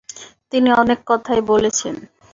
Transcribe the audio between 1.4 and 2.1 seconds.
বলেছেন।